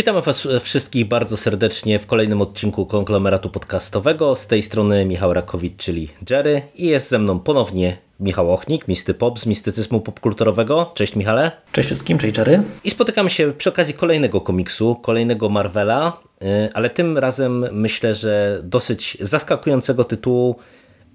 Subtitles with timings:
[0.00, 4.36] Witamy Was wszystkich bardzo serdecznie w kolejnym odcinku konglomeratu podcastowego.
[4.36, 9.14] Z tej strony Michał Rakowicz, czyli Jerry i jest ze mną ponownie Michał Ochnik, Misty
[9.14, 10.92] Pop z mistycyzmu popkulturowego.
[10.94, 11.52] Cześć Michale.
[11.72, 12.62] Cześć wszystkim, cześć Jerry.
[12.84, 18.60] I spotykamy się przy okazji kolejnego komiksu, kolejnego Marvela, y, ale tym razem myślę, że
[18.62, 20.56] dosyć zaskakującego tytułu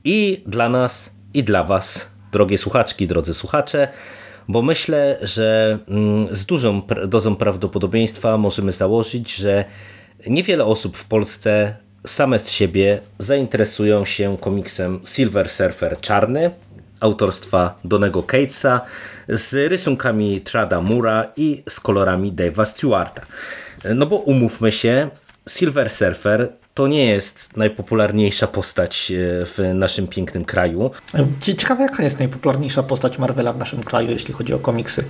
[0.03, 3.87] i dla nas, i dla Was, drogie słuchaczki, drodzy słuchacze,
[4.47, 9.65] bo myślę, że mm, z dużą dozą prawdopodobieństwa możemy założyć, że
[10.27, 16.51] niewiele osób w Polsce same z siebie zainteresują się komiksem Silver Surfer Czarny,
[16.99, 18.81] autorstwa Donego Catesa
[19.27, 23.21] z rysunkami Trada Mura i z kolorami Dave'a Stewarta.
[23.95, 25.09] No bo umówmy się,
[25.49, 30.91] Silver Surfer to nie jest najpopularniejsza postać e, w naszym pięknym kraju.
[31.41, 35.05] Ciekawe, jaka jest najpopularniejsza postać Marvela w naszym kraju, jeśli chodzi o komiksy.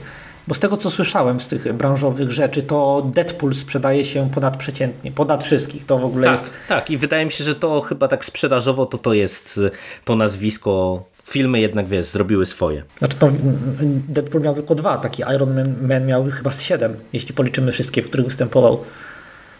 [0.47, 5.43] Bo z tego, co słyszałem z tych branżowych rzeczy, to Deadpool sprzedaje się ponadprzeciętnie, ponad
[5.43, 5.85] wszystkich.
[5.85, 6.51] To w ogóle tak, jest...
[6.67, 9.71] Tak, i wydaje mi się, że to chyba tak sprzedażowo to to jest e,
[10.05, 12.83] to nazwisko filmy jednak, wiesz, zrobiły swoje.
[12.97, 13.29] Znaczy to
[14.09, 18.01] Deadpool miał tylko dwa, taki Iron Man, Man miał chyba z siedem, jeśli policzymy wszystkie,
[18.01, 18.83] w których występował.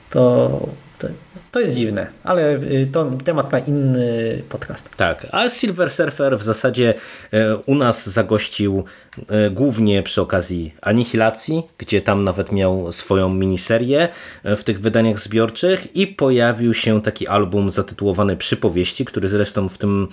[0.10, 0.70] To,
[1.00, 1.08] to,
[1.52, 4.90] to jest dziwne, ale y, to temat na inny podcast.
[4.98, 6.94] Tak, a Silver Surfer w zasadzie
[7.32, 8.84] e, u nas zagościł
[9.30, 14.10] e, głównie przy okazji Anihilacji, gdzie tam nawet miał swoją miniserię
[14.44, 19.78] e, w tych wydaniach zbiorczych i pojawił się taki album zatytułowany Przypowieści, który zresztą w
[19.78, 20.08] tym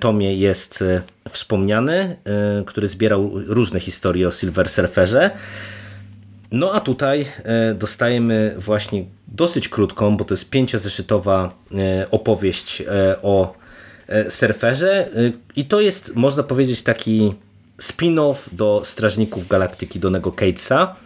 [0.00, 0.84] tomie jest
[1.30, 2.16] wspomniany,
[2.66, 5.30] który zbierał różne historie o Silver Surferze.
[6.52, 7.26] No a tutaj
[7.74, 13.54] dostajemy właśnie dosyć krótką, bo to jest pięciozeszytowa e, opowieść e, o
[14.08, 15.10] e, surferze
[15.56, 17.34] i to jest, można powiedzieć, taki
[17.80, 20.96] spin-off do Strażników Galaktyki Donego Catesa.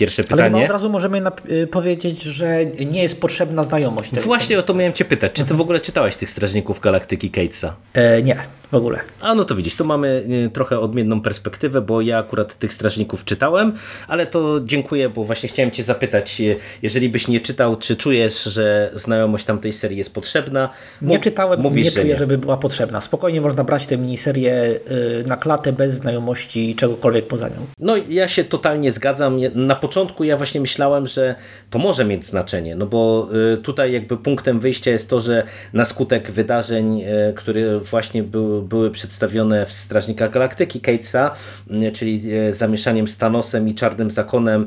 [0.00, 0.56] Pierwsze pytanie.
[0.56, 4.10] Ale od razu możemy y, powiedzieć, że nie jest potrzebna znajomość.
[4.10, 4.26] Tego.
[4.26, 5.32] Właśnie o to miałem cię pytać.
[5.32, 7.74] Czy ty w ogóle czytałeś tych Strażników Galaktyki Catesa?
[7.94, 8.36] E, nie,
[8.72, 8.98] w ogóle.
[9.20, 13.24] A no to widzisz, tu mamy y, trochę odmienną perspektywę, bo ja akurat tych Strażników
[13.24, 13.72] czytałem,
[14.08, 18.44] ale to dziękuję, bo właśnie chciałem cię zapytać, y, jeżeli byś nie czytał, czy czujesz,
[18.44, 20.68] że znajomość tamtej serii jest potrzebna?
[21.02, 22.16] nie czytałem, mówisz, nie czuję, nie.
[22.16, 23.00] żeby była potrzebna.
[23.00, 24.80] Spokojnie można brać tę miniserię
[25.26, 27.66] na klatę bez znajomości czegokolwiek poza nią.
[27.78, 29.40] No ja się totalnie zgadzam.
[29.54, 29.89] Na początku
[30.20, 31.34] ja właśnie myślałem, że
[31.70, 35.42] to może mieć znaczenie, no bo y, tutaj jakby punktem wyjścia jest to, że
[35.72, 41.30] na skutek wydarzeń, y, które właśnie były, były przedstawione w Strażnikach Galaktyki Catesa,
[41.70, 44.66] y, czyli zamieszaniem z Thanosem i Czarnym Zakonem,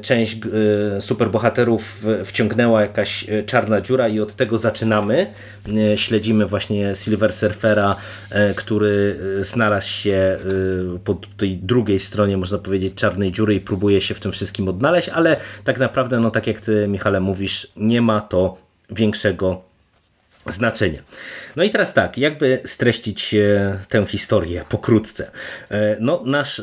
[0.00, 0.38] część
[1.00, 5.26] superbohaterów wciągnęła jakaś czarna dziura i od tego zaczynamy.
[5.96, 7.96] Śledzimy właśnie Silver Surfera,
[8.56, 10.38] który znalazł się
[11.04, 14.68] po tej drugiej stronie, można powiedzieć, czarnej dziury i próbuje się w tym wszystkim wszystkim
[14.68, 18.56] odnaleźć, ale tak naprawdę, no tak jak ty Michale mówisz, nie ma to
[18.90, 19.62] większego
[20.46, 21.02] znaczenia.
[21.56, 25.30] No i teraz tak, jakby streścić e, tę historię pokrótce.
[25.70, 26.62] E, no, nasz e,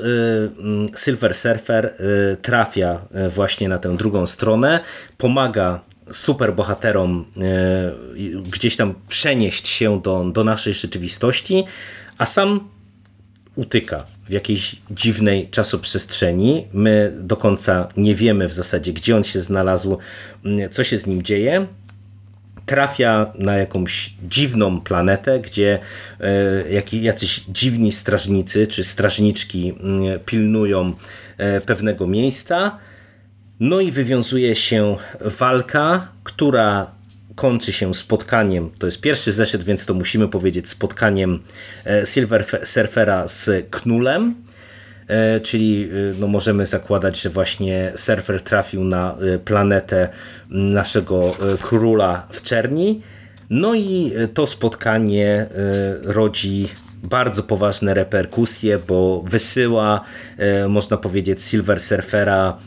[0.59, 1.93] mm, Silver Surfer
[2.41, 4.79] trafia właśnie na tę drugą stronę,
[5.17, 5.79] pomaga
[6.11, 7.25] superbohaterom
[8.51, 11.63] gdzieś tam przenieść się do, do naszej rzeczywistości,
[12.17, 12.69] a sam
[13.55, 16.67] utyka w jakiejś dziwnej czasoprzestrzeni.
[16.73, 19.97] My do końca nie wiemy w zasadzie, gdzie on się znalazł,
[20.45, 21.67] mm, co się z nim dzieje.
[22.65, 25.79] Trafia na jakąś dziwną planetę, gdzie
[26.19, 30.93] e, jacyś dziwni strażnicy czy strażniczki mm, pilnują
[31.37, 32.77] e, pewnego miejsca.
[33.59, 36.94] No i wywiązuje się walka, która
[37.35, 41.39] kończy się spotkaniem, to jest pierwszy zeszyt, więc to musimy powiedzieć spotkaniem
[41.85, 44.35] e, Silver Surfera z Knulem,
[45.07, 50.09] e, czyli e, no możemy zakładać, że właśnie Surfer trafił na planetę
[50.49, 53.01] naszego króla w czerni.
[53.49, 55.47] No i to spotkanie
[56.03, 56.67] rodzi
[57.03, 60.01] bardzo poważne reperkusje, bo wysyła,
[60.37, 62.57] e, można powiedzieć, Silver Surfera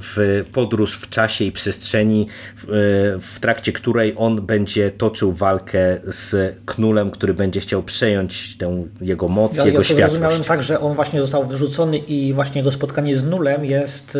[0.00, 2.26] w podróż w czasie i przestrzeni,
[2.56, 2.72] w, e,
[3.20, 9.28] w trakcie której on będzie toczył walkę z Knulem, który będzie chciał przejąć tę jego
[9.28, 10.00] moc, ja, jego ja światłość.
[10.00, 14.18] Ja zrozumiałem tak, że on właśnie został wyrzucony i właśnie jego spotkanie z Nulem jest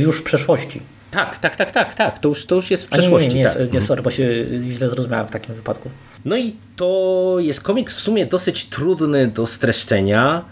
[0.00, 0.80] już w przeszłości.
[1.14, 2.18] Tak, tak, tak, tak, tak.
[2.18, 3.28] To już, to już jest w nie, przeszłości.
[3.28, 3.72] nie, nie, tak.
[3.72, 5.90] nie, sorry, bo się źle zrozumiałem w takim wypadku.
[6.24, 10.44] No i to jest komiks w sumie dosyć trudny do streszczenia,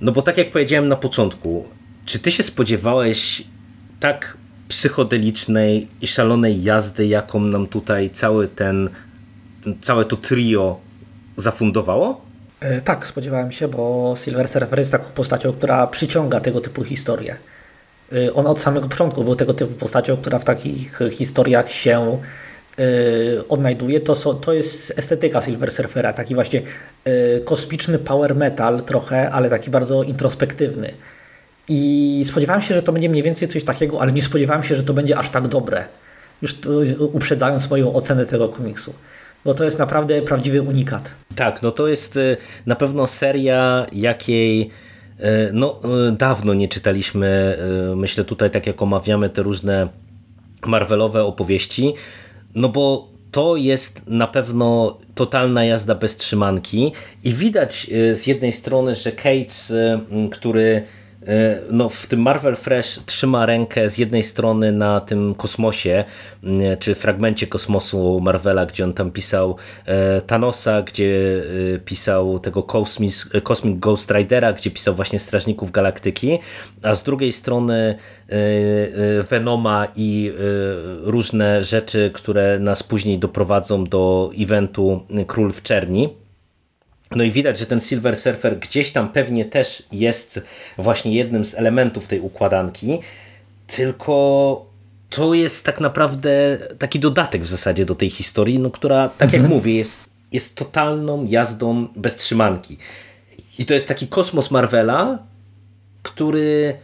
[0.00, 1.64] no bo tak jak powiedziałem na początku,
[2.04, 3.42] czy ty się spodziewałeś
[4.00, 4.36] tak
[4.68, 8.90] psychodelicznej i szalonej jazdy, jaką nam tutaj cały ten,
[9.82, 10.80] całe to trio
[11.36, 12.20] zafundowało?
[12.60, 17.36] E, Tak, spodziewałem się, bo Silver Surfer jest taką postacią, która przyciąga tego typu historie.
[18.12, 22.18] E, On od samego początku był tego typu postacią, która w takich historiach się
[22.78, 22.82] e,
[23.48, 24.00] odnajduje.
[24.00, 26.62] To, są, to jest estetyka Silver Surfera, taki właśnie
[27.04, 30.94] e, kosmiczny power metal trochę, ale taki bardzo introspektywny.
[31.68, 34.82] I spodziewałem się, że to będzie mniej więcej coś takiego, ale nie spodziewałem się, że
[34.82, 35.84] to będzie aż tak dobre.
[36.42, 36.54] Już
[37.12, 38.94] uprzedzając moją ocenę tego komiksu.
[39.44, 41.14] Bo to jest naprawdę prawdziwy unikat.
[41.36, 44.87] Tak, no to jest y, na pewno seria, jakiej y,
[45.52, 47.58] no, y, dawno nie czytaliśmy.
[47.92, 49.88] y, Myślę tutaj, tak jak omawiamy te różne
[50.66, 51.94] Marvelowe opowieści,
[52.54, 56.92] no bo to jest na pewno totalna jazda bez trzymanki
[57.24, 59.72] i widać z jednej strony, że Cates,
[60.30, 60.82] który
[61.70, 66.04] no, w tym Marvel Fresh trzyma rękę z jednej strony na tym kosmosie,
[66.44, 69.56] y, czy fragmencie kosmosu Marvela, gdzie on tam pisał
[69.86, 76.38] e, Thanosa, gdzie y, pisał tego Cosmic, Cosmic Ghost Ridera, gdzie pisał właśnie Strażników Galaktyki,
[76.82, 77.94] a z drugiej strony
[79.30, 80.32] Venoma i
[81.02, 86.27] różne rzeczy, które nas później doprowadzą do eventu Król w Czerni.
[87.16, 90.40] No i widać, że ten Silver Surfer gdzieś tam pewnie też jest
[90.78, 92.98] właśnie jednym z elementów tej układanki,
[93.66, 94.66] tylko
[95.10, 99.42] to jest tak naprawdę taki dodatek w zasadzie do tej historii, no, która, tak jak
[99.48, 102.78] mówię, jest, jest totalną jazdą bez trzymanki.
[103.58, 105.18] I to jest taki kosmos Marvela,
[106.02, 106.74] który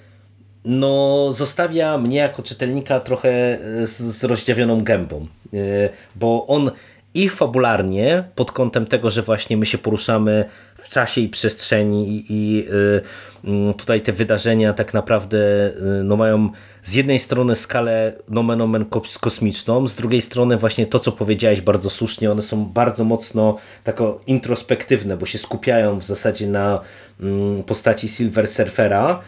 [0.65, 6.71] no, zostawia mnie jako czytelnika trochę z, z rozdziawioną gębą, E, bo on
[7.14, 10.44] i fabularnie, pod kątem tego, że właśnie my się poruszamy
[10.78, 13.02] w czasie i przestrzeni i, i y,
[13.44, 15.38] mm, tutaj te wydarzenia tak naprawdę
[15.69, 16.50] y, no mają
[16.82, 21.61] z jednej strony skalę nomen omen kos- kosmiczną, z drugiej strony właśnie to, co powiedziałeś
[21.61, 26.81] bardzo słusznie, one są bardzo mocno tako introspektywne, bo się skupiają w zasadzie na
[27.20, 29.20] mm, postaci Silver Surfera,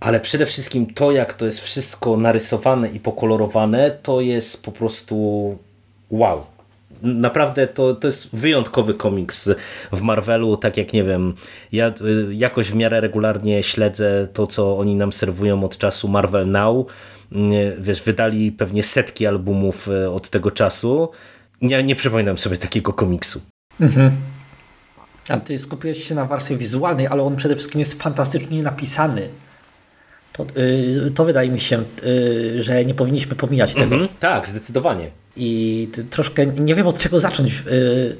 [0.00, 5.58] ale przede wszystkim to, jak to jest wszystko narysowane i pokolorowane, to jest po prostu
[6.10, 6.53] wow.
[7.04, 9.50] Naprawdę to, to jest wyjątkowy komiks
[9.92, 11.34] w Marvelu, tak jak nie wiem,
[11.72, 16.50] ja y, jakoś w miarę regularnie śledzę to, co oni nam serwują od czasu Marvel
[16.50, 16.86] Now.
[17.32, 21.08] Y, Wiesz, wydali pewnie setki albumów y, od tego czasu.
[21.62, 23.40] Nie, nie przypominam sobie takiego komiksu.
[25.28, 29.28] A ty skupiłeś się na warstwie wizualnej, ale on przede wszystkim jest fantastycznie napisany.
[30.32, 30.46] To,
[31.06, 33.94] y, to wydaje mi się, y, że nie powinniśmy pomijać tego.
[33.94, 35.10] Mhm, tak, zdecydowanie.
[35.36, 38.16] I troszkę nie wiem od czego zacząć, y,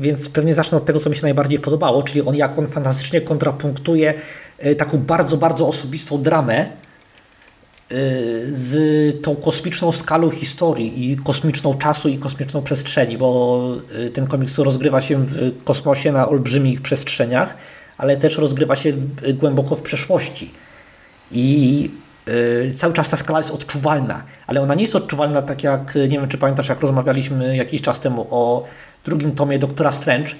[0.00, 3.20] więc pewnie zacznę od tego, co mi się najbardziej podobało, czyli on jak on fantastycznie
[3.20, 4.14] kontrapunktuje
[4.66, 6.68] y, taką bardzo, bardzo osobistą dramę y,
[8.50, 13.76] z tą kosmiczną skalą historii i kosmiczną czasu i kosmiczną przestrzeni, bo
[14.12, 17.56] ten komiks rozgrywa się w kosmosie na olbrzymich przestrzeniach,
[17.98, 18.92] ale też rozgrywa się
[19.34, 20.50] głęboko w przeszłości.
[21.32, 21.90] I
[22.74, 26.28] cały czas ta skala jest odczuwalna, ale ona nie jest odczuwalna tak jak, nie wiem
[26.28, 28.64] czy pamiętasz, jak rozmawialiśmy jakiś czas temu o
[29.04, 30.32] drugim tomie Doktora Strange,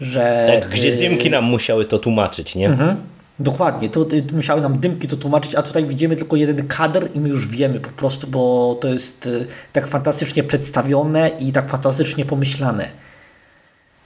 [0.00, 0.46] że...
[0.60, 2.68] Tak, gdzie y, dymki nam musiały to tłumaczyć, nie?
[2.68, 2.96] Mhm.
[3.40, 7.20] Dokładnie, to y, musiały nam dymki to tłumaczyć, a tutaj widzimy tylko jeden kadr i
[7.20, 12.24] my już wiemy po prostu, bo to jest y, tak fantastycznie przedstawione i tak fantastycznie
[12.24, 12.90] pomyślane,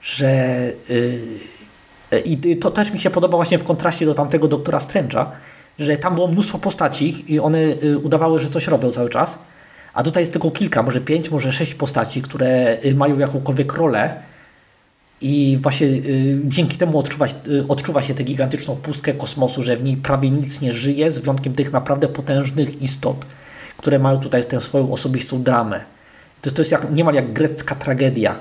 [0.03, 0.29] że
[0.91, 1.21] y,
[2.25, 5.27] i y, to też mi się podoba właśnie w kontraście do tamtego Doktora Strange'a,
[5.79, 9.39] że tam było mnóstwo postaci i one y, udawały, że coś robią cały czas,
[9.95, 14.15] a tutaj jest tylko kilka, może pięć, może sześć postaci, które y, mają jakąkolwiek rolę
[15.21, 17.27] i właśnie y, dzięki temu odczuwa,
[17.69, 21.55] odczuwa się tę gigantyczną pustkę kosmosu, że w niej prawie nic nie żyje, z wyjątkiem
[21.55, 23.27] tych naprawdę potężnych istot,
[23.77, 25.85] które mają tutaj tę swoją osobistą dramę.
[26.43, 28.35] To, to jest jak, niemal jak grecka tragedia.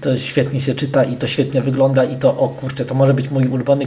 [0.00, 3.30] To świetnie się czyta i to świetnie wygląda i to, o kurczę, to może być
[3.30, 3.86] mój ulubiony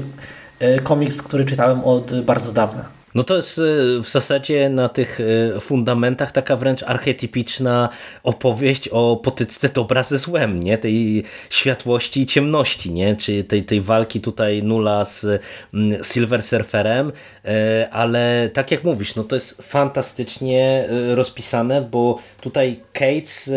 [0.84, 3.04] komiks, który czytałem od bardzo dawna.
[3.16, 3.62] No to jest y,
[4.04, 7.90] w zasadzie na tych y, fundamentach taka wręcz archetypiczna
[8.24, 10.78] opowieść o potyczce dobra ze złem, nie?
[10.78, 13.16] Tej światłości i ciemności, nie?
[13.16, 15.42] Czy tej, tej walki tutaj Nula z
[15.74, 17.12] mm, Silver Surferem,
[17.92, 23.52] ale tak jak mówisz, no to jest fantastycznie rozpisane, bo tutaj Cates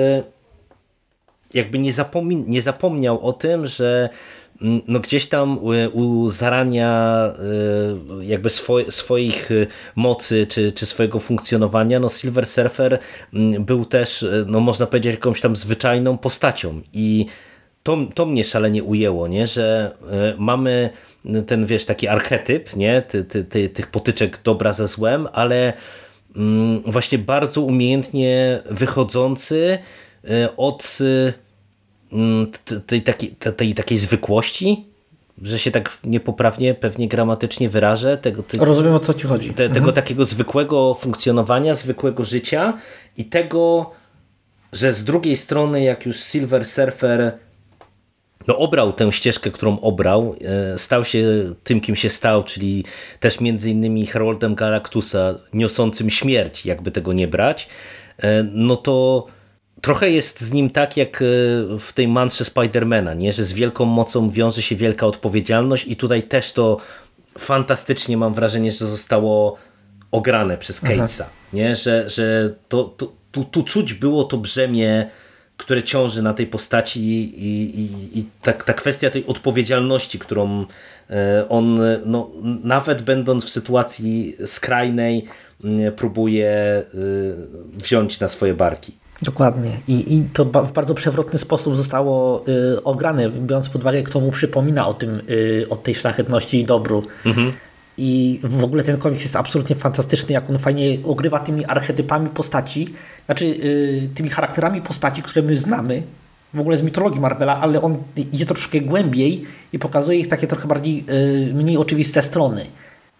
[1.54, 4.08] jakby nie, zapomin- nie zapomniał o tym, że
[4.60, 5.58] no gdzieś tam
[5.92, 7.32] u, zarania
[8.20, 9.50] jakby swo, swoich
[9.96, 12.98] mocy czy, czy swojego funkcjonowania, no Silver Surfer
[13.34, 17.26] mm, był też, no można powiedzieć, jakąś tam zwyczajną postacią i
[17.82, 19.46] to, to mnie szalenie ujęło, nie?
[19.46, 19.96] że
[20.38, 20.90] mamy
[21.46, 23.02] ten, wiesz, taki archetyp, nie?
[23.02, 25.72] Ty, ty, ty, tych potyczek dobra ze złem, ale
[26.36, 29.78] mm, właśnie bardzo umiejętnie wychodzący
[30.56, 30.98] od
[32.16, 32.46] mm,
[32.86, 34.86] tej, takiej, tej takiej zwykłości,
[35.42, 38.18] że się tak niepoprawnie pewnie gramatycznie wyrażę.
[38.18, 39.54] Tego, te, Rozumiem o co ci chodzi.
[39.54, 39.74] Te, mhm.
[39.74, 42.78] Tego takiego zwykłego funkcjonowania, zwykłego życia
[43.16, 43.90] i tego,
[44.72, 47.38] że z drugiej strony jak już Silver Surfer
[48.48, 50.36] no, obrał tę ścieżkę, którą obrał,
[50.74, 51.24] e, stał się
[51.64, 52.84] tym, kim się stał, czyli
[53.20, 57.68] też między innymi Haroldem Galactusa, niosącym śmierć, jakby tego nie brać,
[58.18, 59.26] e, no to
[59.80, 61.24] trochę jest z nim tak, jak e,
[61.78, 63.32] w tej mantrze Spidermana, nie?
[63.32, 66.76] że z wielką mocą wiąże się wielka odpowiedzialność i tutaj też to
[67.38, 69.56] fantastycznie mam wrażenie, że zostało
[70.10, 71.76] ograne przez Catesa, nie?
[71.76, 75.10] że, że to, to, tu, tu czuć było to brzemię
[75.56, 80.66] które ciąży na tej postaci i, i, i ta, ta kwestia tej odpowiedzialności, którą
[81.10, 82.30] e, on, no,
[82.64, 85.26] nawet będąc w sytuacji skrajnej,
[85.96, 86.84] próbuje e,
[87.72, 88.92] wziąć na swoje barki.
[89.22, 89.70] Dokładnie.
[89.88, 94.30] I, I to w bardzo przewrotny sposób zostało y, ograne, biorąc pod uwagę, kto mu
[94.30, 97.02] przypomina o tym, y, o tej szlachetności i dobru.
[97.26, 97.52] Mhm.
[97.98, 102.94] I w ogóle ten komiks jest absolutnie fantastyczny, jak on fajnie ogrywa tymi archetypami postaci,
[103.26, 106.02] znaczy yy, tymi charakterami postaci, które my znamy,
[106.54, 107.96] w ogóle z mitologii Marvela, ale on
[108.32, 111.04] idzie troszkę głębiej i pokazuje ich takie trochę bardziej,
[111.46, 112.66] yy, mniej oczywiste strony,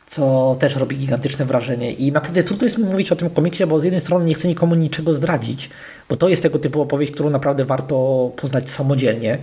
[0.06, 1.92] co też robi gigantyczne wrażenie.
[1.92, 4.48] I naprawdę trudno jest mi mówić o tym komiksie, bo z jednej strony nie chcę
[4.48, 5.70] nikomu niczego zdradzić,
[6.08, 9.38] bo to jest tego typu opowieść, którą naprawdę warto poznać samodzielnie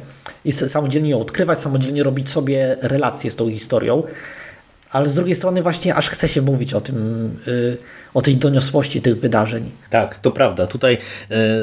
[0.45, 4.03] i samodzielnie ją odkrywać, samodzielnie robić sobie relacje z tą historią
[4.93, 6.97] ale z drugiej strony właśnie aż chce się mówić o tym,
[7.47, 7.77] y,
[8.13, 9.71] o tej doniosłości tych wydarzeń.
[9.89, 10.67] Tak, to prawda.
[10.67, 10.97] Tutaj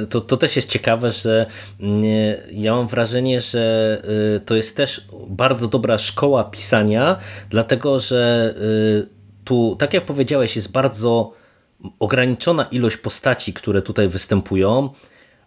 [0.02, 1.46] y, to, to też jest ciekawe, że
[2.52, 4.02] ja mam wrażenie, że
[4.36, 7.18] y, to jest też bardzo dobra szkoła pisania,
[7.50, 8.54] dlatego że
[9.44, 11.32] tu, tak jak powiedziałeś, jest bardzo
[11.98, 14.90] ograniczona ilość postaci, które tutaj występują,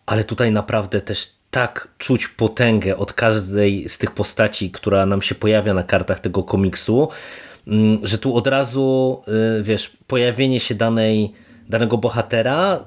[0.06, 5.36] ale tutaj naprawdę też tak czuć potęgę od każdej z tych postaci, która nam się
[5.36, 7.53] pojawia na kartach tego komiksu, Mm,
[8.04, 9.22] że tu od razu,
[9.60, 11.32] y, wiesz, pojawienie się danej,
[11.70, 12.86] danego bohatera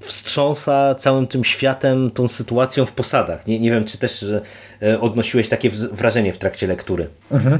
[0.00, 3.46] wstrząsa całym tym światem, tą sytuacją w posadach.
[3.46, 7.08] Nie, nie wiem, czy też y, odnosiłeś takie wrażenie w trakcie lektury.
[7.30, 7.58] Mhm.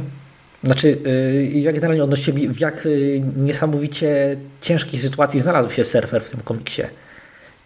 [0.64, 2.88] Znaczy, y, ja generalnie odnosiłem, w jak
[3.36, 6.82] niesamowicie ciężkiej sytuacji znalazł się surfer w tym komiksie.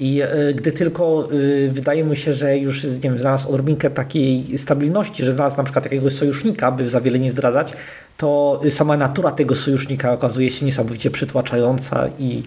[0.01, 0.23] I
[0.55, 1.29] gdy tylko
[1.71, 5.85] wydaje mu się, że już nie wiem, znalazł odrobinkę takiej stabilności, że znalazł na przykład
[5.85, 7.73] jakiegoś sojusznika, by za wiele nie zdradzać,
[8.17, 12.43] to sama natura tego sojusznika okazuje się niesamowicie przytłaczająca i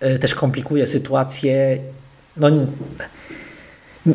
[0.00, 1.82] e, też komplikuje sytuację.
[2.36, 2.50] No,
[4.06, 4.14] nie,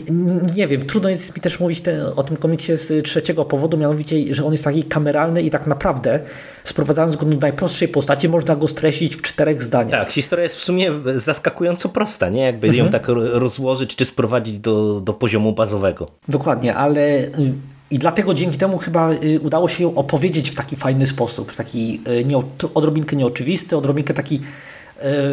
[0.55, 4.35] nie, wiem, trudno jest mi też mówić te, o tym komiksie z trzeciego powodu, mianowicie,
[4.35, 6.19] że on jest taki kameralny i tak naprawdę,
[6.63, 9.91] sprowadzając go do najprostszej postaci, można go streścić w czterech zdaniach.
[10.05, 12.41] Tak, historia jest w sumie zaskakująco prosta, nie?
[12.41, 12.85] Jakby mhm.
[12.85, 16.07] ją tak rozłożyć czy sprowadzić do, do poziomu bazowego.
[16.27, 17.53] Dokładnie, ale y,
[17.91, 21.55] i dlatego dzięki temu chyba y, udało się ją opowiedzieć w taki fajny sposób, w
[21.55, 22.37] taki y, nie,
[22.73, 24.41] odrobinkę nieoczywisty, odrobinkę taki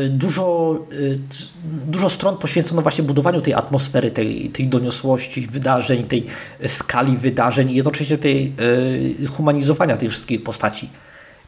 [0.09, 0.79] dużo,
[1.63, 6.27] dużo stron poświęcono właśnie budowaniu tej atmosfery, tej, tej doniosłości wydarzeń, tej
[6.67, 8.55] skali wydarzeń i jednocześnie tej
[9.29, 10.89] humanizowania tej wszystkich postaci.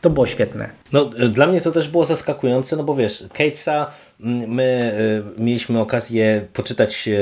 [0.00, 0.70] To było świetne.
[0.92, 3.90] No, dla mnie to też było zaskakujące, no bo wiesz, Catesa
[4.22, 4.92] My
[5.36, 7.12] e, mieliśmy okazję poczytać e,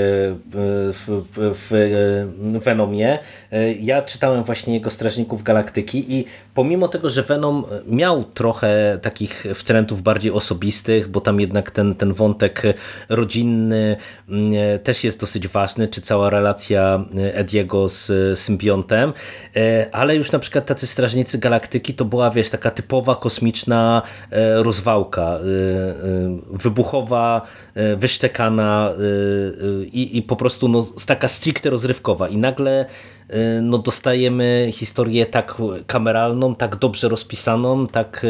[0.52, 3.18] w, w, w Venomie.
[3.52, 9.44] E, ja czytałem właśnie jego Strażników Galaktyki i pomimo tego, że Venom miał trochę takich
[9.54, 12.62] wtrętów bardziej osobistych, bo tam jednak ten, ten wątek
[13.08, 13.96] rodzinny
[14.82, 19.12] też jest dosyć ważny, czy cała relacja Ediego z symbiontem,
[19.92, 24.02] ale już na przykład tacy Strażnicy Galaktyki to była, wiesz, taka typowa kosmiczna
[24.62, 25.38] rozwałka,
[26.50, 27.42] wybuch wybuchowa,
[27.74, 32.86] e, wyszczekana e, e, i, i po prostu no, taka stricte rozrywkowa i nagle
[33.62, 35.54] no, dostajemy historię tak
[35.86, 38.26] kameralną, tak dobrze rozpisaną, tak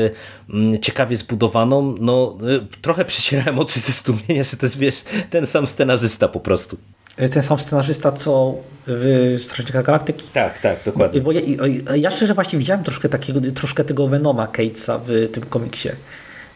[0.80, 2.38] ciekawie zbudowaną, no
[2.82, 6.76] trochę przecierałem oczy ze stumienia, że to jest wiesz, ten sam scenarzysta po prostu.
[7.16, 8.54] Ten sam scenarzysta, co
[8.86, 10.24] w Strażnikach Galaktyki.
[10.32, 11.20] Tak, tak, dokładnie.
[11.20, 11.40] Bo ja,
[11.96, 15.88] ja szczerze właśnie widziałem troszkę, takiego, troszkę tego Venoma Catesa w tym komiksie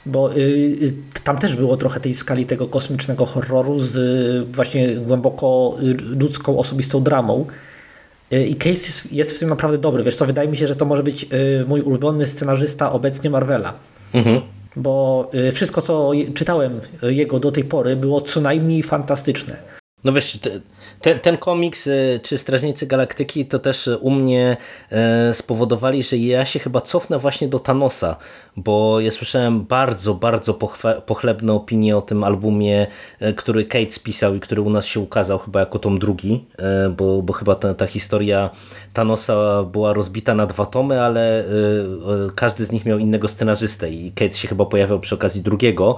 [0.06, 0.40] bo y,
[0.82, 0.92] y,
[1.24, 5.76] tam też było trochę tej skali tego kosmicznego horroru z y, właśnie głęboko
[6.18, 7.46] ludzką, osobistą dramą.
[8.48, 10.04] I Case jest, jest w tym naprawdę dobry.
[10.04, 11.26] Wiesz co, wydaje mi się, że to może być
[11.66, 13.74] mój ulubiony scenarzysta obecnie Marvela.
[14.14, 14.40] Mhm.
[14.76, 19.56] Bo wszystko, co czytałem jego do tej pory, było co najmniej fantastyczne.
[20.04, 20.38] No wiesz,
[21.04, 24.56] ten, ten komiks y, czy Strażnicy Galaktyki to też u mnie
[24.90, 28.16] e, spowodowali, że ja się chyba cofnę właśnie do Thanosa,
[28.56, 30.54] bo ja słyszałem bardzo, bardzo
[31.06, 32.86] pochlebne opinie o tym albumie,
[33.20, 36.88] e, który Kate spisał i który u nas się ukazał chyba jako tom drugi, e,
[36.88, 38.50] bo, bo chyba ta, ta historia
[38.92, 41.44] Thanosa była rozbita na dwa tomy, ale
[42.34, 45.96] każdy z nich miał innego scenarzystę i Kate się chyba pojawiał przy okazji drugiego,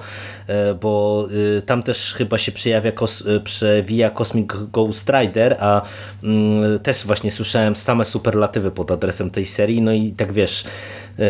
[0.81, 1.29] bo
[1.67, 2.93] tam też chyba się przejawia,
[3.45, 5.83] przewija Cosmic Ghost Rider, a
[6.23, 10.65] mm, też właśnie słyszałem same superlatywy pod adresem tej serii, no i tak wiesz,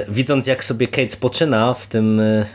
[0.09, 2.47] widząc jak sobie Kate spoczyna w tym e,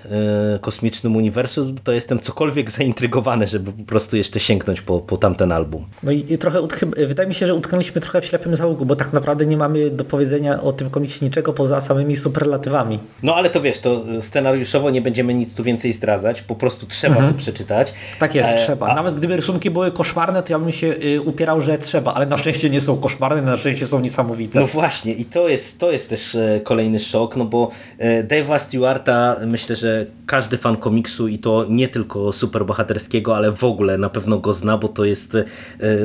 [0.55, 5.51] e, kosmicznym uniwersum, to jestem cokolwiek zaintrygowany, żeby po prostu jeszcze sięgnąć po, po tamten
[5.51, 5.85] album.
[6.03, 6.59] No i trochę,
[7.07, 10.05] wydaje mi się, że utknęliśmy trochę w ślepym załuku, bo tak naprawdę nie mamy do
[10.05, 12.99] powiedzenia o tym komiksie niczego poza samymi superlatywami.
[13.23, 17.15] No ale to wiesz, to scenariuszowo nie będziemy nic tu więcej zdradzać, po prostu trzeba
[17.15, 17.33] mhm.
[17.33, 17.93] to przeczytać.
[18.19, 18.87] Tak jest, e, trzeba.
[18.87, 18.95] A...
[18.95, 22.37] Nawet gdyby rysunki były koszmarne, to ja bym się y, upierał, że trzeba, ale na
[22.37, 24.59] szczęście nie są koszmarne, na szczęście są niesamowite.
[24.59, 28.59] No właśnie i to jest, to jest też kolejny szok, szok, no bo e, Dave'a
[28.59, 34.09] Stewarta myślę, że każdy fan komiksu i to nie tylko superbohaterskiego, ale w ogóle na
[34.09, 35.45] pewno go zna, bo to jest e,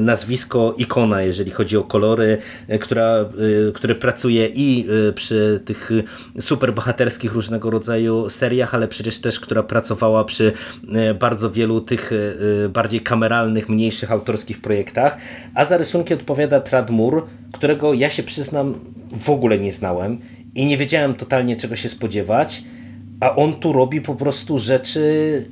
[0.00, 3.24] nazwisko ikona, jeżeli chodzi o kolory, e, która,
[3.74, 5.90] który pracuje i przy tych
[6.40, 10.52] superbohaterskich różnego rodzaju seriach, ale przecież też, która pracowała przy
[11.20, 12.10] bardzo wielu tych
[12.68, 15.16] bardziej kameralnych, mniejszych autorskich projektach,
[15.54, 18.74] a za rysunki odpowiada Trad Moore, którego ja się przyznam
[19.12, 20.18] w ogóle nie znałem
[20.56, 22.62] i nie wiedziałem totalnie czego się spodziewać,
[23.20, 25.44] a on tu robi po prostu rzeczy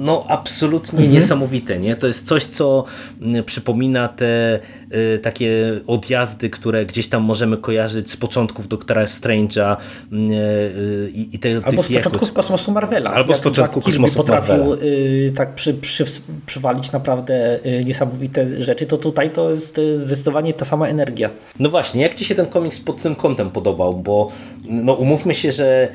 [0.00, 1.14] no absolutnie mhm.
[1.14, 1.96] niesamowite, nie?
[1.96, 2.84] To jest coś, co
[3.20, 4.60] mm, przypomina te
[4.94, 11.38] y, takie odjazdy, które gdzieś tam możemy kojarzyć z początków Doktora Strange'a y, y, i
[11.38, 13.10] te, Albo z początków kosmosu Marvela.
[13.10, 14.82] Albo z początku kosmosu potrafił Marvela.
[14.82, 16.04] Y, tak przy, przy,
[16.46, 21.30] przywalić naprawdę y, niesamowite rzeczy, to tutaj to jest y, zdecydowanie ta sama energia.
[21.58, 23.94] No właśnie, jak Ci się ten komiks pod tym kątem podobał?
[23.94, 24.30] Bo
[24.68, 25.88] no umówmy się, że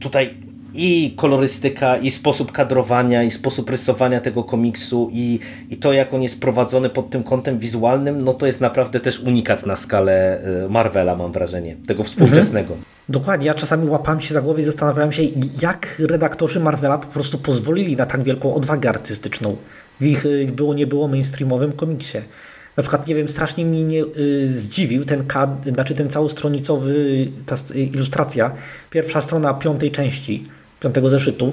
[0.00, 0.47] tutaj
[0.78, 6.22] i kolorystyka, i sposób kadrowania, i sposób rysowania tego komiksu, i, i to, jak on
[6.22, 10.68] jest prowadzony pod tym kątem wizualnym, no to jest naprawdę też unikat na skalę y,
[10.68, 12.74] Marvela, mam wrażenie, tego współczesnego.
[12.74, 12.82] Mhm.
[13.08, 15.22] Dokładnie, ja czasami łapałem się za głowę i zastanawiałem się,
[15.62, 19.56] jak redaktorzy Marvela po prostu pozwolili na tak wielką odwagę artystyczną
[20.00, 22.18] w ich y, było nie było mainstreamowym komiksie.
[22.76, 27.56] Na przykład, nie wiem, strasznie mnie nie, y, zdziwił ten kad, znaczy ten całostronicowy, ta
[27.74, 28.52] ilustracja,
[28.90, 30.44] pierwsza strona piątej części,
[30.80, 31.52] piątego zeszytu,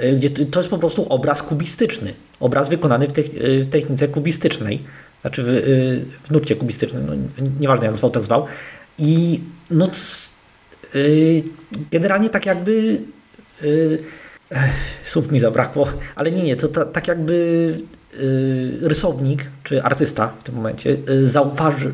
[0.00, 2.14] y, gdzie to jest po prostu obraz kubistyczny.
[2.40, 4.82] Obraz wykonany w, y, technice kubistycznej,
[5.20, 7.12] znaczy w, y, w nurcie kubistycznym, no,
[7.60, 8.46] nieważne jak zwał, tak zwał.
[8.98, 9.88] I no,
[11.90, 13.02] generalnie tak jakby
[15.02, 17.78] słów mi zabrakło, ale nie, nie, to ta, tak jakby
[18.80, 21.92] rysownik, czy artysta w tym momencie zauważy,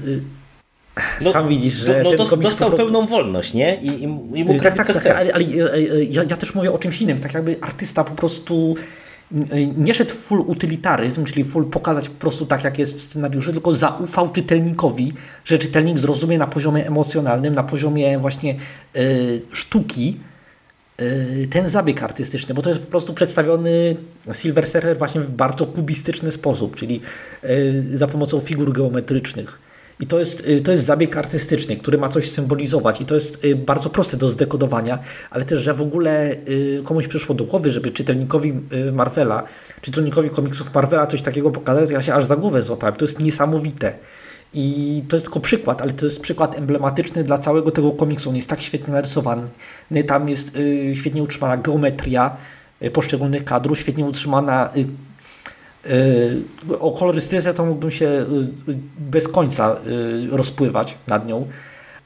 [1.20, 3.76] no, Sam widzisz, że no, dostał pełną wolność, nie?
[3.76, 4.02] I, i,
[4.38, 7.02] i mógł tak, tak, tak, ale, ale e, e, ja, ja, też mówię o czymś
[7.02, 7.20] innym.
[7.20, 8.74] Tak jakby artysta po prostu
[9.32, 13.52] e, nie szedł full utylitaryzm, czyli full pokazać po prostu tak, jak jest w scenariuszu,
[13.52, 15.12] tylko zaufał czytelnikowi,
[15.44, 18.56] że czytelnik zrozumie na poziomie emocjonalnym, na poziomie właśnie
[18.96, 20.20] y, sztuki,
[21.50, 23.96] ten zabieg artystyczny, bo to jest po prostu przedstawiony
[24.32, 27.00] Silver Surfer właśnie w bardzo kubistyczny sposób, czyli
[27.94, 29.58] za pomocą figur geometrycznych.
[30.00, 33.44] I to jest, y, to jest zabieg artystyczny, który ma coś symbolizować i to jest
[33.44, 34.98] y, bardzo proste do zdekodowania,
[35.30, 38.52] ale też, że w ogóle y, komuś przyszło do głowy, żeby czytelnikowi
[38.92, 39.42] Marvela,
[39.80, 42.96] czytelnikowi komiksów Marvela coś takiego pokazać, ja się aż za głowę złapałem.
[42.96, 43.98] To jest niesamowite.
[44.54, 48.30] I to jest tylko przykład, ale to jest przykład emblematyczny dla całego tego komiksu.
[48.30, 49.48] On jest tak świetnie narysowany,
[50.06, 50.58] tam jest
[50.94, 52.36] świetnie utrzymana geometria
[52.92, 54.70] poszczególnych kadrów, świetnie utrzymana
[56.80, 61.46] o kolorystyce to mógłbym się y, y, bez końca y, rozpływać nad nią.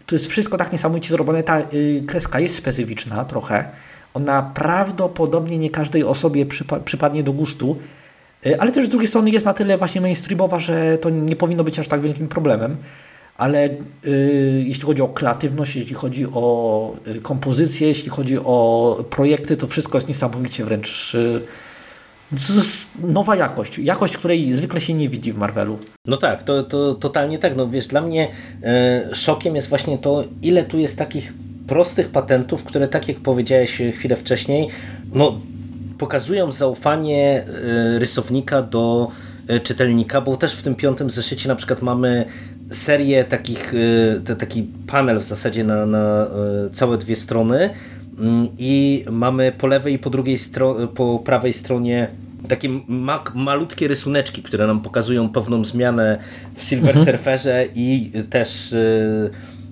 [0.07, 1.43] To jest wszystko tak niesamowicie zrobione.
[1.43, 1.63] Ta
[2.07, 3.69] kreska jest specyficzna trochę.
[4.15, 7.77] Ona prawdopodobnie nie każdej osobie przypa przypadnie do gustu,
[8.59, 11.79] ale też z drugiej strony jest na tyle właśnie mainstreamowa, że to nie powinno być
[11.79, 12.77] aż tak wielkim problemem.
[13.37, 13.69] Ale
[14.63, 20.09] jeśli chodzi o kreatywność, jeśli chodzi o kompozycję, jeśli chodzi o projekty, to wszystko jest
[20.09, 21.17] niesamowicie wręcz
[23.03, 23.79] nowa jakość.
[23.79, 25.79] Jakość, której zwykle się nie widzi w Marvelu.
[26.07, 27.57] No tak, to, to totalnie tak.
[27.57, 28.29] No wiesz, dla mnie
[28.63, 31.33] e, szokiem jest właśnie to, ile tu jest takich
[31.67, 34.69] prostych patentów, które tak jak powiedziałeś chwilę wcześniej,
[35.13, 35.39] no
[35.99, 39.11] pokazują zaufanie e, rysownika do
[39.49, 42.25] e, czytelnika, bo też w tym piątym zeszycie na przykład mamy
[42.75, 46.27] serię takich, y, te, taki panel w zasadzie na, na
[46.67, 47.71] y, całe dwie strony
[48.19, 52.09] mm, i mamy po lewej i po drugiej stronie, po prawej stronie
[52.49, 56.19] takie ma malutkie rysuneczki, które nam pokazują pewną zmianę
[56.55, 57.07] w Silver mhm.
[57.07, 59.31] Surferze i też y,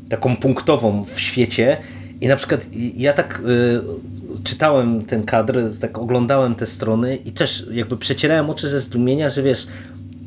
[0.09, 1.77] taką punktową w świecie.
[2.21, 7.67] I na przykład ja tak y, czytałem ten kadr, tak oglądałem te strony i też
[7.73, 9.67] jakby przecierałem oczy ze zdumienia, że wiesz,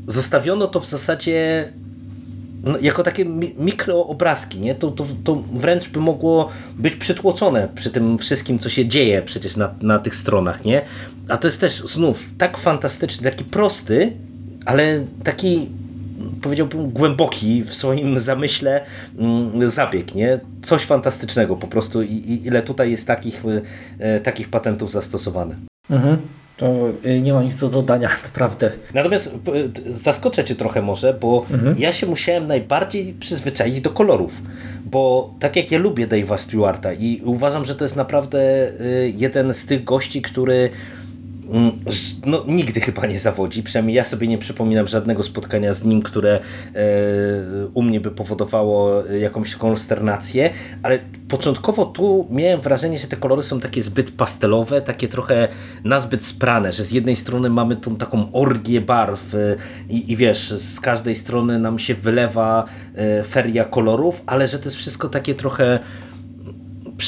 [0.08, 1.68] zostawiono to w zasadzie
[2.64, 4.76] no, jako takie mi mikroobrazki, nie?
[4.76, 9.56] To, to, to wręcz by mogło być przytłoczone przy tym wszystkim, co się dzieje przecież
[9.56, 10.82] na, na tych stronach, nie?
[11.30, 14.14] A to jest też znów tak fantastyczny, taki prosty,
[14.66, 15.70] ale taki
[16.42, 18.86] powiedziałbym głęboki w swoim zamyśle
[19.18, 20.40] mm, zabieg, nie?
[20.62, 23.44] Coś fantastycznego po prostu i, i ile tutaj jest takich,
[24.00, 25.56] e, takich patentów zastosowane.
[25.90, 26.18] Mhm.
[26.58, 28.72] To y, nie mam nic do dodania, naprawdę.
[28.94, 29.32] Natomiast
[29.86, 31.76] zaskoczę Cię trochę może, bo mhm.
[31.80, 34.42] ja się musiałem najbardziej przyzwyczaić do kolorów.
[34.86, 39.54] Bo tak jak ja lubię Dave'a Stewarta i uważam, że to jest naprawdę y, jeden
[39.54, 40.70] z tych gości, który
[42.26, 46.40] no, nigdy chyba nie zawodzi, przynajmniej ja sobie nie przypominam żadnego spotkania z nim, które
[46.76, 46.82] e,
[47.74, 50.50] u mnie by powodowało jakąś konsternację,
[50.84, 55.48] ale początkowo tu miałem wrażenie, że te kolory są takie zbyt pastelowe, takie trochę
[55.84, 59.56] nazbyt sprane, że z jednej strony mamy tą taką orgię barw e,
[59.90, 64.66] i, i wiesz, z każdej strony nam się wylewa e, feria kolorów, ale że to
[64.66, 65.80] jest wszystko takie trochę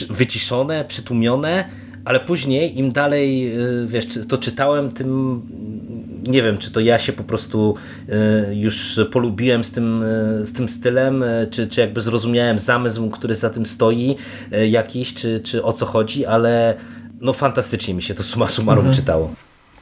[0.09, 5.41] wyciszone, przytłumione, ale później im dalej, y, wiesz, to czytałem, tym
[6.27, 7.75] nie wiem, czy to ja się po prostu
[8.49, 13.35] y, już polubiłem z tym, y, z tym stylem, czy, czy jakby zrozumiałem zamysł, który
[13.35, 14.15] za tym stoi
[14.69, 16.75] jakiś, czy, czy o co chodzi, ale
[17.21, 18.95] no fantastycznie mi się to suma summarum mhm.
[18.95, 19.33] czytało.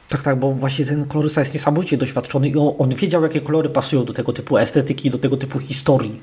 [0.08, 3.68] Tak, tak, bo właśnie ten kolorysta jest niesamowicie doświadczony i on, on wiedział, jakie kolory
[3.68, 6.20] pasują do tego typu estetyki, do tego typu historii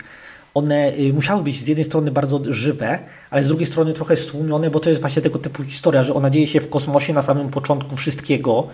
[0.54, 4.70] one y, musiały być z jednej strony bardzo żywe, ale z drugiej strony trochę stłumione,
[4.70, 7.50] bo to jest właśnie tego typu historia, że ona dzieje się w kosmosie na samym
[7.50, 8.68] początku wszystkiego,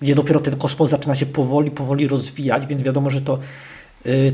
[0.00, 3.38] gdzie dopiero ten kosmos zaczyna się powoli, powoli rozwijać, więc wiadomo, że to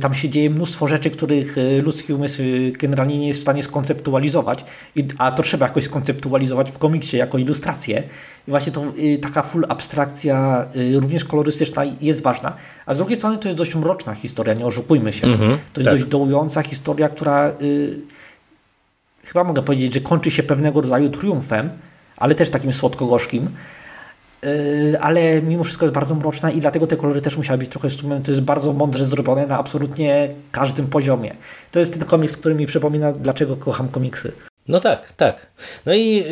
[0.01, 3.63] tam się dzieje mnóstwo rzeczy, których y, ludzki umysł y, generalnie nie jest w stanie
[3.63, 4.65] skonceptualizować,
[5.19, 8.03] a to trzeba jakoś skonceptualizować w komiksie jako ilustrację.
[8.49, 8.85] I właśnie to
[9.23, 12.57] taka full abstrakcja, również kolorystyczna jest ważna.
[12.87, 15.27] A z drugiej strony to jest dość mroczna historia, nie oszukujmy się.
[15.27, 15.99] -hmm, to jest tak.
[15.99, 17.55] dość dołująca historia, która
[19.25, 21.71] chyba mogę powiedzieć, że kończy się pewnego rodzaju triumfem,
[22.17, 23.49] ale też takim słodko-gorzkim.
[24.43, 27.91] Yy, ale mimo wszystko jest bardzo mroczna i dlatego te kolory też musiały być trochę
[27.91, 28.21] strumione.
[28.21, 31.35] To jest bardzo mądrze zrobione na absolutnie każdym poziomie.
[31.71, 34.33] To jest ten komiks, który mi przypomina, dlaczego kocham komiksy.
[34.69, 35.47] No tak, tak.
[35.87, 36.25] No i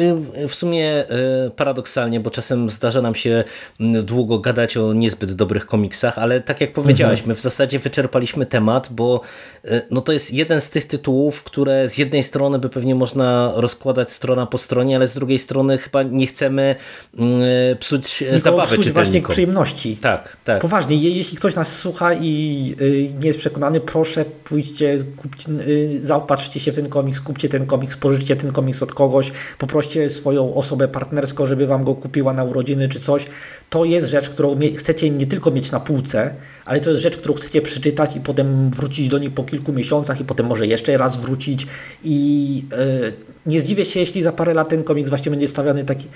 [0.44, 1.05] y, w sumie
[1.46, 3.44] y, paradoksalnie, bo czasem zdarza nam się
[3.81, 7.29] mm, długo gadać o niezbyt dobrych komiksach, ale tak jak powiedziałeś, mhm.
[7.29, 9.20] my w zasadzie wyczerpaliśmy temat, bo
[9.64, 13.53] y, no to jest jeden z tych tytułów, które z jednej strony by pewnie można
[13.55, 16.77] rozkładać strona po stronie, ale z drugiej strony chyba nie chcemy
[17.18, 17.40] mm,
[17.81, 19.96] psuć Nikogo zabawy psuć właśnie przyjemności.
[19.96, 20.61] Tak, tak.
[20.61, 22.77] Poważnie, jeśli ktoś nas słucha i
[23.20, 25.51] nie jest przekonany, proszę pójdźcie, kupcie,
[25.99, 30.11] zaopatrzcie się w ten komiks, kupcie ten komiks, pożyczcie kupicie ten komiks od kogoś, poproście
[30.11, 33.27] swoją osobę partnerską, żeby wam go kupiła na urodziny czy coś.
[33.71, 36.35] To jest rzecz, którą chcecie nie tylko mieć na półce,
[36.65, 40.21] ale to jest rzecz, którą chcecie przeczytać i potem wrócić do niej po kilku miesiącach
[40.21, 41.67] i potem może jeszcze raz wrócić
[42.05, 42.57] i
[43.03, 43.12] yy,
[43.47, 46.09] nie zdziwię się, jeśli za parę lat ten komiks właśnie będzie stawiany taki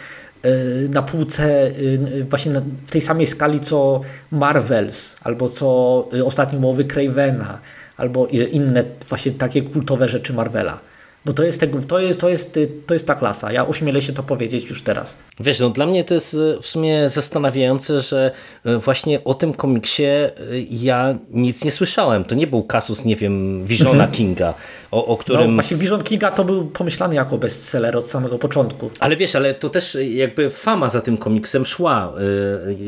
[0.44, 0.51] yy,
[0.88, 2.53] na półce yy, właśnie
[2.87, 7.59] w tej samej skali co Marvels albo co Ostatni Mowy Cravena
[7.96, 10.89] albo inne właśnie takie kultowe rzeczy Marvela.
[11.24, 13.52] Bo to jest, to, jest, to, jest, to jest ta klasa.
[13.52, 15.18] Ja uśmielę się to powiedzieć już teraz.
[15.40, 18.30] Wiesz, no dla mnie to jest e, w sumie zastanawiające, że
[18.64, 20.30] e, właśnie o tym komiksie e,
[20.70, 22.24] ja nic nie słyszałem.
[22.24, 24.11] To nie był kasus, nie wiem, Visiona mhm.
[24.11, 24.54] Kinga,
[24.90, 25.46] o, o którym...
[25.46, 28.90] No właśnie Vision Kinga to był pomyślany jako bestseller od samego początku.
[29.00, 32.12] Ale wiesz, ale to też jakby fama za tym komiksem szła.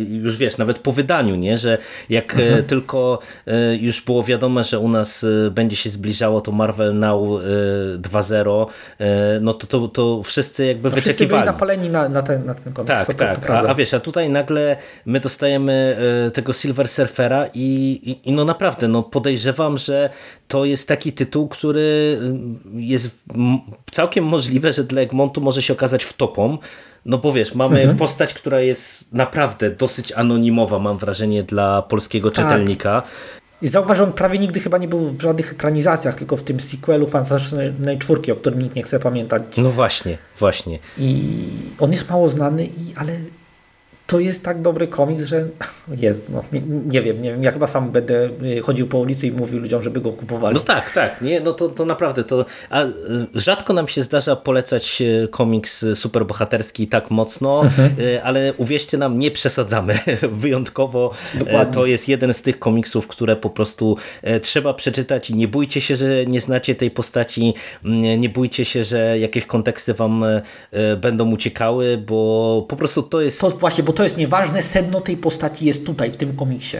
[0.08, 1.58] Już wiesz, nawet po wydaniu, nie?
[1.58, 1.78] Że
[2.10, 2.64] jak mhm.
[2.64, 3.18] tylko
[3.80, 7.40] już było wiadomo, że u nas będzie się zbliżało to Marvel Now
[7.98, 8.66] 2 2-0,
[8.98, 11.16] e, no to, to, to wszyscy jakby no wyczekiwali.
[11.16, 13.06] Wszyscy byli napaleni na, na, ten, na ten komiks.
[13.06, 13.50] Tak, tak.
[13.50, 18.32] A, a, wiesz, a tutaj nagle my dostajemy e, tego Silver Surfera i, i, i
[18.32, 20.10] no naprawdę, no podejrzewam, że
[20.48, 22.18] to jest taki tytuł, który
[22.74, 23.24] jest
[23.90, 26.58] całkiem możliwe, że dla Egmontu może się okazać wtopą,
[27.06, 27.98] no bo wiesz, mamy mhm.
[27.98, 32.44] postać, która jest naprawdę dosyć anonimowa, mam wrażenie, dla polskiego tak.
[32.44, 33.02] czytelnika.
[33.62, 36.60] I zauważ, że on prawie nigdy chyba nie był w żadnych ekranizacjach, tylko w tym
[36.60, 39.42] sequelu Fantastycznej Czwórki, o którym nikt nie chce pamiętać.
[39.56, 40.78] No właśnie, właśnie.
[40.98, 41.24] I
[41.78, 43.12] on jest mało znany, i, ale
[44.12, 45.48] to jest tak dobry komiks, że
[46.06, 49.26] jest, no, nie, nie wiem, nie wiem, ja chyba sam będę y, chodził po ulicy
[49.26, 50.54] i mówił ludziom, żeby go kupowali.
[50.54, 52.90] No tak, tak, nie, no to, to naprawdę to, a y,
[53.34, 57.64] rzadko nam się zdarza polecać y, komiks superbohaterski tak mocno,
[57.98, 59.98] y, ale uwierzcie nam, nie przesadzamy.
[60.42, 61.74] Wyjątkowo e, Dokładnie.
[61.74, 65.80] to jest jeden z tych komiksów, które po prostu e, trzeba przeczytać i nie bójcie
[65.80, 67.54] się, że nie znacie tej postaci,
[68.18, 70.42] nie bójcie się, że jakieś konteksty wam e,
[70.96, 75.16] będą uciekały, bo po prostu to jest To właśnie, bo to jest nieważne, sedno tej
[75.16, 76.76] postaci jest tutaj, w tym komiksie.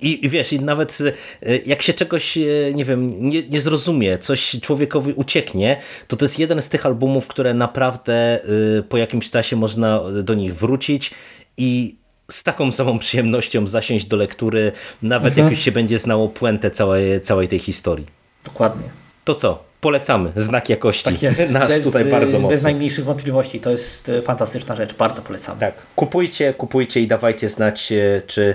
[0.00, 0.98] I, I wiesz, i nawet
[1.42, 2.42] e, jak się czegoś, e,
[2.74, 7.26] nie wiem, nie, nie zrozumie, coś człowiekowi ucieknie, to to jest jeden z tych albumów,
[7.26, 11.10] które naprawdę e, po jakimś czasie można do nich wrócić
[11.56, 11.96] i
[12.30, 17.20] z taką samą przyjemnością zasiąść do lektury, nawet jak już się będzie znało puentę całej,
[17.20, 18.06] całej tej historii.
[18.44, 18.88] Dokładnie.
[19.24, 19.64] To co?
[19.84, 20.32] Polecamy.
[20.36, 21.04] Znak jakości.
[21.04, 21.50] Tak jest.
[21.50, 22.48] Nasz bez, tutaj bardzo y, mocno.
[22.48, 23.60] Bez najmniejszych wątpliwości.
[23.60, 24.94] To jest y, fantastyczna rzecz.
[24.94, 25.58] Bardzo polecam.
[25.58, 28.54] Tak, kupujcie, kupujcie i dawajcie znać, e, czy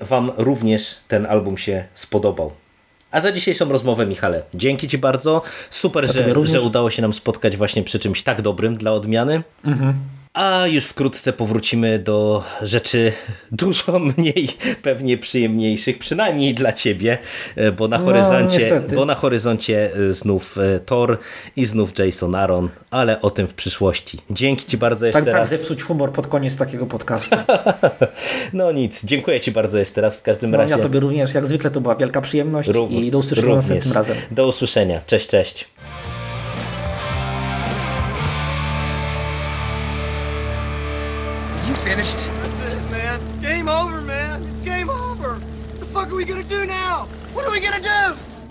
[0.00, 2.52] Wam również ten album się spodobał.
[3.10, 5.42] A za dzisiejszą rozmowę, Michale, dzięki Ci bardzo.
[5.70, 9.42] Super, że, że udało się nam spotkać właśnie przy czymś tak dobrym dla odmiany.
[9.64, 9.94] Mhm.
[10.34, 13.12] A już wkrótce powrócimy do rzeczy
[13.52, 14.48] dużo mniej
[14.82, 17.18] pewnie przyjemniejszych, przynajmniej dla Ciebie,
[17.56, 18.96] e, bo na No, horyzoncie, niestety.
[18.96, 21.18] bo na horyzoncie znów e, Thor
[21.56, 24.18] i znów Jason Aaron, ale o tym w przyszłości.
[24.30, 25.48] Dzięki Ci bardzo jeszcze Tak, tak raz.
[25.48, 27.36] zepsuć humor pod koniec takiego podcastu.
[28.52, 30.70] No nic, dziękuję Ci bardzo jeszcze raz w każdym No, razie.
[30.70, 33.56] ja tobie również, jak zwykle to była wielka przyjemność i do usłyszenia również.
[33.68, 34.16] następnym razem.
[34.30, 35.00] Do usłyszenia.
[35.06, 35.68] Cześć, cześć.